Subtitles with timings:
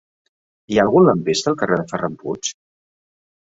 [0.73, 2.53] Hi ha algun lampista al carrer de Ferran Puig?